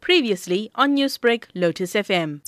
Previously 0.00 0.70
on 0.74 0.96
Newsbreak, 0.96 1.44
Lotus 1.54 1.94
FM. 1.94 2.40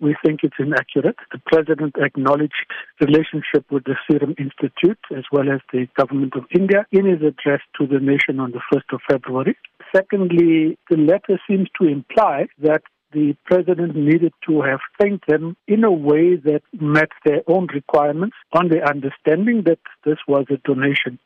We 0.00 0.16
think 0.24 0.40
it's 0.42 0.56
inaccurate. 0.58 1.16
The 1.30 1.40
president 1.46 1.94
acknowledged 1.98 2.66
relationship 3.00 3.64
with 3.70 3.84
the 3.84 3.96
Serum 4.06 4.34
Institute 4.38 4.98
as 5.16 5.24
well 5.30 5.50
as 5.50 5.60
the 5.72 5.86
government 5.96 6.34
of 6.36 6.44
India 6.54 6.86
in 6.90 7.04
his 7.06 7.22
address 7.22 7.60
to 7.78 7.86
the 7.86 8.00
nation 8.00 8.40
on 8.40 8.52
the 8.52 8.60
1st 8.72 8.94
of 8.94 9.00
February. 9.08 9.56
Secondly, 9.94 10.78
the 10.88 10.96
letter 10.96 11.38
seems 11.48 11.68
to 11.80 11.86
imply 11.86 12.46
that 12.62 12.82
the 13.12 13.36
president 13.44 13.96
needed 13.96 14.32
to 14.46 14.62
have 14.62 14.80
thanked 15.00 15.26
them 15.26 15.56
in 15.66 15.84
a 15.84 15.92
way 15.92 16.36
that 16.36 16.62
met 16.72 17.10
their 17.24 17.42
own 17.46 17.66
requirements 17.74 18.36
on 18.52 18.68
the 18.68 18.82
understanding 18.88 19.64
that 19.66 19.80
this 20.04 20.18
was 20.28 20.46
a 20.50 20.56
donation. 20.68 21.18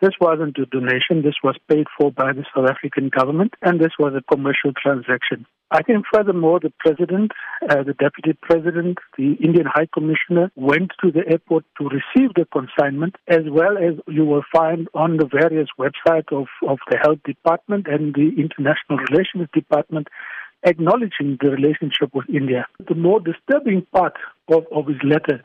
This 0.00 0.12
wasn't 0.20 0.58
a 0.58 0.66
donation. 0.66 1.22
This 1.22 1.36
was 1.42 1.56
paid 1.70 1.86
for 1.98 2.12
by 2.12 2.32
the 2.32 2.44
South 2.54 2.68
African 2.68 3.08
government, 3.08 3.54
and 3.62 3.80
this 3.80 3.92
was 3.98 4.12
a 4.14 4.22
commercial 4.30 4.72
transaction. 4.76 5.46
I 5.70 5.82
think, 5.82 6.04
furthermore, 6.12 6.60
the 6.60 6.72
president, 6.78 7.32
uh, 7.68 7.82
the 7.82 7.94
deputy 7.94 8.38
president, 8.40 8.98
the 9.16 9.32
Indian 9.42 9.66
High 9.66 9.88
Commissioner 9.92 10.52
went 10.54 10.92
to 11.02 11.10
the 11.10 11.22
airport 11.28 11.64
to 11.78 11.88
receive 11.88 12.34
the 12.34 12.46
consignment, 12.52 13.16
as 13.26 13.42
well 13.50 13.78
as 13.78 13.94
you 14.06 14.26
will 14.26 14.44
find 14.54 14.86
on 14.94 15.16
the 15.16 15.26
various 15.26 15.68
websites 15.78 16.30
of, 16.30 16.46
of 16.68 16.78
the 16.90 16.98
Health 17.02 17.18
Department 17.24 17.86
and 17.88 18.14
the 18.14 18.30
International 18.38 18.98
Relations 19.10 19.48
Department 19.54 20.08
acknowledging 20.64 21.38
the 21.40 21.48
relationship 21.48 22.14
with 22.14 22.28
India. 22.28 22.66
The 22.86 22.94
more 22.94 23.20
disturbing 23.20 23.86
part 23.92 24.14
of, 24.52 24.64
of 24.74 24.86
his 24.86 24.98
letter 25.02 25.42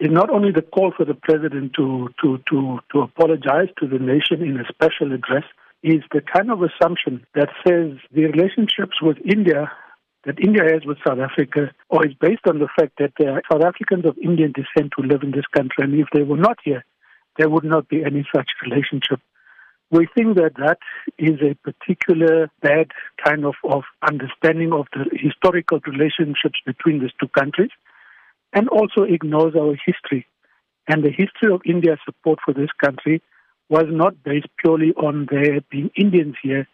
is 0.00 0.10
not 0.10 0.30
only 0.30 0.50
the 0.50 0.62
call 0.62 0.92
for 0.96 1.04
the 1.04 1.14
president 1.14 1.74
to, 1.74 2.08
to, 2.22 2.38
to, 2.50 2.78
to 2.90 3.00
apologize 3.00 3.68
to 3.78 3.86
the 3.86 3.98
nation 3.98 4.42
in 4.42 4.58
a 4.58 4.64
special 4.68 5.12
address, 5.12 5.44
is 5.82 6.02
the 6.12 6.20
kind 6.20 6.50
of 6.50 6.62
assumption 6.62 7.24
that 7.34 7.48
says 7.66 7.96
the 8.12 8.24
relationships 8.24 9.00
with 9.00 9.16
India 9.24 9.70
that 10.24 10.38
India 10.38 10.62
has 10.62 10.84
with 10.84 10.98
South 11.06 11.18
Africa, 11.18 11.72
or 11.88 12.06
is 12.06 12.12
based 12.20 12.46
on 12.46 12.58
the 12.58 12.68
fact 12.78 12.92
that 12.98 13.12
there 13.18 13.32
are 13.32 13.42
South 13.50 13.62
Africans 13.64 14.04
of 14.04 14.18
Indian 14.18 14.52
descent 14.52 14.92
who 14.94 15.02
live 15.02 15.22
in 15.22 15.30
this 15.30 15.46
country, 15.56 15.82
and 15.82 15.94
if 15.94 16.08
they 16.12 16.22
were 16.22 16.36
not 16.36 16.58
here, 16.62 16.84
there 17.38 17.48
would 17.48 17.64
not 17.64 17.88
be 17.88 18.04
any 18.04 18.26
such 18.34 18.50
relationship. 18.62 19.20
We 19.90 20.06
think 20.14 20.36
that 20.36 20.56
that 20.58 20.78
is 21.18 21.40
a 21.40 21.54
particular 21.64 22.50
bad 22.60 22.90
kind 23.24 23.46
of, 23.46 23.54
of 23.64 23.84
understanding 24.06 24.72
of 24.74 24.86
the 24.92 25.06
historical 25.10 25.80
relationships 25.86 26.60
between 26.66 27.00
these 27.00 27.16
two 27.18 27.28
countries 27.28 27.70
and 28.52 28.68
also 28.68 29.02
ignores 29.02 29.54
our 29.54 29.76
history. 29.84 30.26
And 30.88 31.04
the 31.04 31.10
history 31.10 31.52
of 31.52 31.60
India's 31.64 31.98
support 32.04 32.40
for 32.44 32.52
this 32.52 32.70
country 32.82 33.22
was 33.68 33.84
not 33.88 34.22
based 34.24 34.48
purely 34.58 34.92
on 34.94 35.28
there 35.30 35.60
being 35.70 35.90
Indians 35.96 36.34
here, 36.42 36.66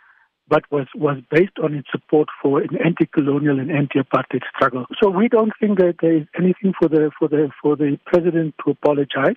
but 0.48 0.64
was, 0.70 0.86
was 0.94 1.18
based 1.30 1.58
on 1.62 1.74
its 1.74 1.88
support 1.90 2.28
for 2.42 2.60
an 2.60 2.78
anti-colonial 2.82 3.60
and 3.60 3.70
anti-apartheid 3.70 4.42
struggle. 4.54 4.86
So 5.02 5.10
we 5.10 5.28
don't 5.28 5.52
think 5.60 5.78
that 5.78 5.96
there 6.00 6.16
is 6.16 6.26
anything 6.38 6.72
for 6.78 6.88
the 6.88 7.10
for 7.18 7.28
the 7.28 7.50
for 7.60 7.76
the 7.76 7.98
president 8.06 8.54
to 8.64 8.70
apologize. 8.70 9.36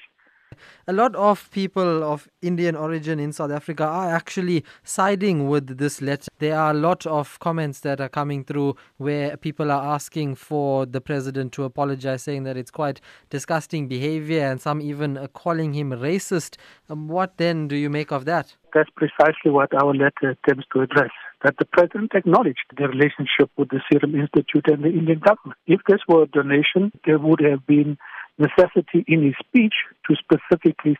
A 0.88 0.94
lot 0.94 1.16
of 1.16 1.52
people 1.52 2.04
of 2.04 2.28
Indian 2.42 2.76
origin 2.76 3.20
in 3.20 3.32
South 3.32 3.52
Africa 3.52 3.84
are 3.84 4.10
actually 4.16 4.66
siding 4.84 5.48
with 5.48 5.78
this 5.78 6.02
letter. 6.02 6.28
There 6.40 6.58
are 6.58 6.72
a 6.72 6.74
lot 6.74 7.06
of 7.06 7.38
comments 7.40 7.82
that 7.82 8.02
are 8.02 8.10
coming 8.10 8.44
through 8.44 8.76
where 8.98 9.38
people 9.38 9.72
are 9.72 9.94
asking 9.94 10.36
for 10.36 10.88
the 10.88 11.00
president 11.00 11.52
to 11.54 11.64
apologize, 11.64 12.24
saying 12.24 12.44
that 12.46 12.58
it's 12.58 12.72
quite 12.72 13.00
disgusting 13.30 13.88
behavior, 13.88 14.44
and 14.44 14.60
some 14.60 14.82
even 14.82 15.28
calling 15.34 15.74
him 15.74 15.92
racist. 15.92 16.58
Um, 16.90 17.08
what 17.08 17.38
then 17.38 17.68
do 17.68 17.76
you 17.76 17.90
make 17.92 18.12
of 18.12 18.26
that? 18.26 18.56
That's 18.74 18.90
precisely 18.96 19.52
what 19.52 19.72
our 19.76 19.94
letter 19.94 20.36
attempts 20.36 20.66
to 20.74 20.82
address 20.82 21.12
that 21.44 21.56
the 21.58 21.66
president 21.66 22.12
acknowledged 22.14 22.66
the 22.76 22.88
relationship 22.88 23.50
with 23.58 23.70
the 23.70 23.80
Serum 23.90 24.14
Institute 24.14 24.66
and 24.68 24.84
the 24.84 24.90
Indian 24.90 25.20
government. 25.20 25.60
If 25.68 25.82
this 25.88 26.00
were 26.08 26.24
a 26.24 26.28
donation, 26.28 26.92
there 27.06 27.18
would 27.18 27.40
have 27.42 27.66
been 27.66 27.98
necessity 28.40 29.04
in 29.08 29.24
his 29.24 29.36
speech 29.46 29.74
to 30.08 30.16
specifically 30.16 30.98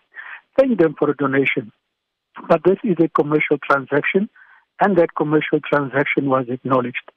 thank 0.58 0.78
them 0.80 0.96
for 0.98 1.10
a 1.10 1.16
donation. 1.16 1.72
But 2.48 2.62
this 2.66 2.78
is 2.84 2.98
a 3.04 3.10
commercial 3.10 3.58
transaction, 3.70 4.30
and 4.82 4.98
that 4.98 5.16
commercial 5.16 5.60
transaction 5.68 6.30
was 6.30 6.46
acknowledged. 6.50 7.12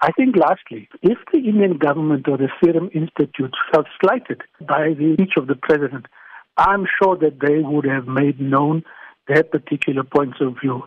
I 0.00 0.12
think, 0.12 0.36
lastly, 0.36 0.88
if 1.02 1.18
the 1.32 1.38
Indian 1.38 1.78
government 1.78 2.28
or 2.28 2.36
the 2.36 2.48
Serum 2.62 2.90
Institute 2.94 3.54
felt 3.72 3.86
slighted 4.00 4.42
by 4.60 4.90
the 4.90 5.14
speech 5.14 5.34
of 5.36 5.46
the 5.46 5.54
president, 5.54 6.06
I'm 6.56 6.86
sure 7.00 7.16
that 7.16 7.40
they 7.40 7.58
would 7.60 7.86
have 7.86 8.06
made 8.06 8.40
known 8.40 8.82
their 9.28 9.42
particular 9.42 10.04
points 10.04 10.38
of 10.40 10.56
view. 10.60 10.84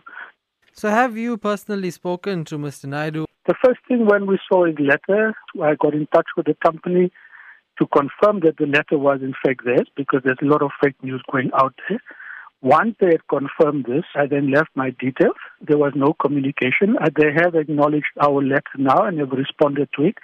So, 0.72 0.88
have 0.88 1.16
you 1.16 1.36
personally 1.36 1.90
spoken 1.90 2.44
to 2.46 2.58
Mr. 2.58 2.86
Naidoo? 2.86 3.26
The 3.46 3.54
first 3.64 3.80
thing 3.88 4.06
when 4.06 4.26
we 4.26 4.38
saw 4.50 4.66
his 4.66 4.76
letter, 4.78 5.34
I 5.60 5.74
got 5.74 5.94
in 5.94 6.06
touch 6.14 6.26
with 6.36 6.46
the 6.46 6.56
company 6.64 7.10
to 7.80 7.86
confirm 7.86 8.40
that 8.40 8.58
the 8.58 8.66
letter 8.66 8.98
was 8.98 9.20
in 9.22 9.34
fact 9.44 9.64
theirs 9.64 9.88
because 9.96 10.20
there's 10.24 10.38
a 10.42 10.46
lot 10.46 10.62
of 10.62 10.70
fake 10.82 11.02
news 11.02 11.22
going 11.32 11.50
out 11.54 11.74
there. 11.88 12.00
Once 12.62 12.94
they 13.00 13.06
had 13.06 13.26
confirmed 13.28 13.86
this, 13.86 14.04
I 14.14 14.26
then 14.26 14.50
left 14.50 14.68
my 14.74 14.90
details. 14.90 15.36
There 15.66 15.78
was 15.78 15.92
no 15.96 16.12
communication. 16.12 16.96
Uh, 17.00 17.08
they 17.16 17.32
have 17.34 17.54
acknowledged 17.54 18.12
our 18.20 18.42
letter 18.42 18.76
now 18.76 19.02
and 19.04 19.18
have 19.18 19.30
responded 19.30 19.88
to 19.96 20.04
it 20.04 20.18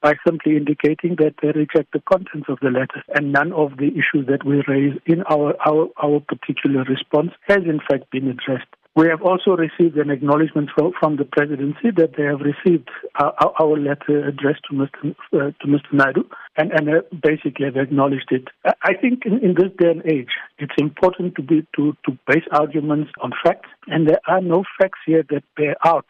by 0.00 0.14
simply 0.26 0.56
indicating 0.56 1.16
that 1.16 1.34
they 1.42 1.48
reject 1.48 1.92
the 1.92 2.02
contents 2.10 2.48
of 2.48 2.58
the 2.62 2.70
letter 2.70 3.02
and 3.14 3.32
none 3.32 3.52
of 3.52 3.76
the 3.76 3.88
issues 3.88 4.26
that 4.28 4.44
we 4.46 4.62
raised 4.66 4.98
in 5.06 5.22
our, 5.30 5.54
our, 5.66 5.88
our 6.02 6.20
particular 6.20 6.84
response 6.84 7.32
has 7.48 7.64
in 7.64 7.80
fact 7.88 8.10
been 8.10 8.28
addressed. 8.28 8.68
We 8.96 9.08
have 9.08 9.22
also 9.22 9.56
received 9.56 9.96
an 9.98 10.10
acknowledgement 10.10 10.70
from, 10.76 11.16
the 11.16 11.24
presidency 11.24 11.90
that 11.96 12.16
they 12.16 12.22
have 12.24 12.40
received 12.40 12.88
our, 13.18 13.34
our 13.60 13.76
letter 13.76 14.26
addressed 14.26 14.62
to 14.70 14.76
Mr. 14.76 15.14
Uh, 15.32 15.50
to 15.60 15.66
Mr. 15.66 15.92
Naidoo 15.92 16.24
and, 16.56 16.72
and 16.72 16.88
uh, 16.88 17.02
basically 17.22 17.66
have 17.66 17.76
acknowledged 17.76 18.30
it. 18.30 18.48
I 18.64 18.94
think 18.94 19.26
in, 19.26 19.38
in, 19.44 19.54
this 19.54 19.72
day 19.78 19.90
and 19.90 20.02
age, 20.06 20.30
it's 20.58 20.74
important 20.78 21.34
to 21.36 21.42
be 21.42 21.66
to, 21.76 21.96
to 22.04 22.18
base 22.26 22.44
arguments 22.52 23.10
on 23.20 23.32
facts, 23.44 23.68
and 23.86 24.08
there 24.08 24.20
are 24.26 24.40
no 24.40 24.64
facts 24.78 25.00
here 25.06 25.24
that 25.30 25.42
bear 25.56 25.76
out 25.84 26.06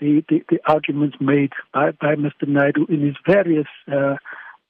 the, 0.00 0.22
the, 0.28 0.42
the 0.50 0.58
arguments 0.66 1.16
made 1.20 1.52
by, 1.72 1.92
by 1.92 2.14
Mr. 2.14 2.44
Naidoo 2.44 2.88
in 2.88 3.00
his 3.00 3.16
various 3.26 3.66
uh, 3.90 4.16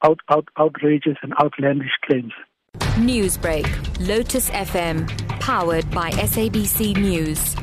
out, 0.05 0.21
out, 0.29 0.49
outrageous 0.59 1.17
and 1.23 1.33
outlandish 1.43 1.91
claims. 2.05 2.33
Newsbreak, 2.97 3.67
Lotus 4.07 4.51
FM, 4.51 5.09
powered 5.41 5.91
by 5.91 6.11
SABC 6.11 6.97
News. 6.97 7.55